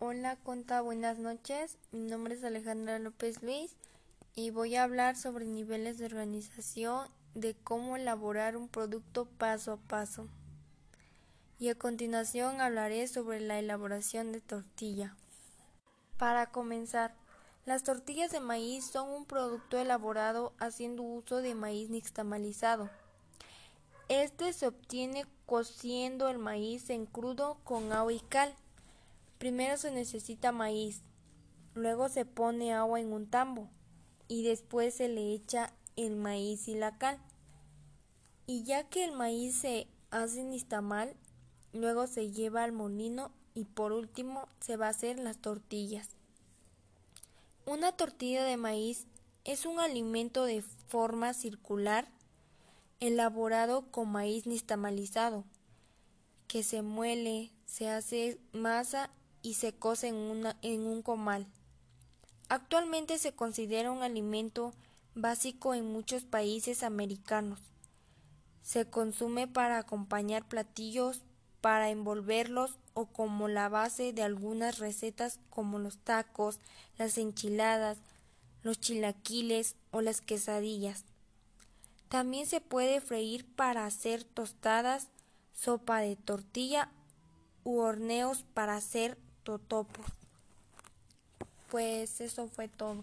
Hola, 0.00 0.36
Conta, 0.36 0.80
buenas 0.80 1.18
noches. 1.18 1.76
Mi 1.90 2.08
nombre 2.08 2.36
es 2.36 2.44
Alejandra 2.44 3.00
López 3.00 3.42
Luis 3.42 3.74
y 4.36 4.50
voy 4.50 4.76
a 4.76 4.84
hablar 4.84 5.16
sobre 5.16 5.44
niveles 5.44 5.98
de 5.98 6.04
organización 6.04 7.08
de 7.34 7.56
cómo 7.56 7.96
elaborar 7.96 8.56
un 8.56 8.68
producto 8.68 9.24
paso 9.24 9.72
a 9.72 9.76
paso. 9.76 10.28
Y 11.58 11.68
a 11.68 11.74
continuación 11.74 12.60
hablaré 12.60 13.08
sobre 13.08 13.40
la 13.40 13.58
elaboración 13.58 14.30
de 14.30 14.40
tortilla. 14.40 15.16
Para 16.16 16.46
comenzar, 16.52 17.12
las 17.66 17.82
tortillas 17.82 18.30
de 18.30 18.38
maíz 18.38 18.88
son 18.88 19.10
un 19.10 19.24
producto 19.24 19.80
elaborado 19.80 20.52
haciendo 20.60 21.02
uso 21.02 21.38
de 21.38 21.56
maíz 21.56 21.90
nixtamalizado. 21.90 22.88
Este 24.08 24.52
se 24.52 24.68
obtiene 24.68 25.26
cociendo 25.44 26.28
el 26.28 26.38
maíz 26.38 26.88
en 26.88 27.04
crudo 27.04 27.58
con 27.64 27.92
agua 27.92 28.12
y 28.12 28.20
cal. 28.20 28.54
Primero 29.38 29.76
se 29.76 29.92
necesita 29.92 30.50
maíz, 30.50 31.02
luego 31.74 32.08
se 32.08 32.24
pone 32.24 32.74
agua 32.74 33.00
en 33.00 33.12
un 33.12 33.30
tambo 33.30 33.70
y 34.26 34.42
después 34.42 34.94
se 34.94 35.08
le 35.08 35.32
echa 35.32 35.72
el 35.96 36.16
maíz 36.16 36.66
y 36.66 36.74
la 36.74 36.98
cal. 36.98 37.18
Y 38.46 38.64
ya 38.64 38.88
que 38.88 39.04
el 39.04 39.12
maíz 39.12 39.54
se 39.54 39.86
hace 40.10 40.42
nistamal, 40.42 41.14
luego 41.72 42.06
se 42.06 42.30
lleva 42.30 42.64
al 42.64 42.72
molino 42.72 43.30
y 43.54 43.64
por 43.64 43.92
último 43.92 44.48
se 44.60 44.76
va 44.76 44.86
a 44.86 44.90
hacer 44.90 45.18
las 45.18 45.38
tortillas. 45.38 46.08
Una 47.64 47.92
tortilla 47.92 48.44
de 48.44 48.56
maíz 48.56 49.06
es 49.44 49.66
un 49.66 49.78
alimento 49.78 50.44
de 50.44 50.62
forma 50.62 51.32
circular 51.32 52.08
elaborado 53.00 53.90
con 53.92 54.08
maíz 54.08 54.46
nistamalizado, 54.46 55.44
que 56.48 56.62
se 56.62 56.82
muele, 56.82 57.52
se 57.66 57.88
hace 57.88 58.40
masa 58.52 59.10
y 59.42 59.54
se 59.54 59.72
cose 59.74 60.08
en, 60.08 60.44
en 60.62 60.80
un 60.86 61.02
comal. 61.02 61.46
Actualmente 62.48 63.18
se 63.18 63.32
considera 63.32 63.90
un 63.90 64.02
alimento 64.02 64.72
básico 65.14 65.74
en 65.74 65.92
muchos 65.92 66.24
países 66.24 66.82
americanos. 66.82 67.60
Se 68.62 68.88
consume 68.88 69.46
para 69.46 69.78
acompañar 69.78 70.46
platillos, 70.46 71.22
para 71.60 71.90
envolverlos 71.90 72.78
o 72.94 73.06
como 73.06 73.48
la 73.48 73.68
base 73.68 74.12
de 74.12 74.22
algunas 74.22 74.78
recetas 74.78 75.40
como 75.50 75.78
los 75.78 75.98
tacos, 75.98 76.60
las 76.96 77.18
enchiladas, 77.18 77.98
los 78.62 78.80
chilaquiles 78.80 79.76
o 79.90 80.00
las 80.00 80.20
quesadillas. 80.20 81.04
También 82.08 82.46
se 82.46 82.60
puede 82.60 83.00
freír 83.00 83.44
para 83.54 83.84
hacer 83.84 84.24
tostadas, 84.24 85.08
sopa 85.52 86.00
de 86.00 86.16
tortilla 86.16 86.90
u 87.64 87.78
horneos 87.78 88.44
para 88.54 88.76
hacer 88.76 89.18
totopos. 89.48 90.04
Pues 91.70 92.20
eso 92.20 92.48
fue 92.48 92.68
todo. 92.68 93.02